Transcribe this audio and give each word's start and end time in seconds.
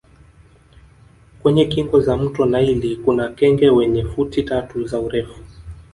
Kwenye 1.43 1.65
kingo 1.65 1.99
za 2.01 2.17
mto 2.17 2.45
naili 2.45 2.95
kuna 2.95 3.29
kenge 3.29 3.69
wenye 3.69 4.05
futi 4.05 4.43
tatu 4.43 4.83
za 4.83 4.99
urefu 4.99 5.39